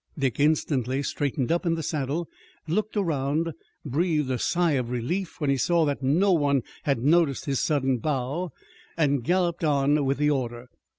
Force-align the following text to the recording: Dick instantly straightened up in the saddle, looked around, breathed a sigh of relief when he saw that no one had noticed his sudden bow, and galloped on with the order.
Dick 0.17 0.39
instantly 0.39 1.03
straightened 1.03 1.51
up 1.51 1.63
in 1.63 1.75
the 1.75 1.83
saddle, 1.83 2.27
looked 2.67 2.97
around, 2.97 3.53
breathed 3.85 4.31
a 4.31 4.39
sigh 4.39 4.71
of 4.71 4.89
relief 4.89 5.39
when 5.39 5.51
he 5.51 5.57
saw 5.57 5.85
that 5.85 6.01
no 6.01 6.31
one 6.31 6.63
had 6.85 7.03
noticed 7.03 7.45
his 7.45 7.59
sudden 7.59 7.99
bow, 7.99 8.51
and 8.97 9.23
galloped 9.23 9.63
on 9.63 10.03
with 10.03 10.17
the 10.17 10.31
order. 10.31 10.69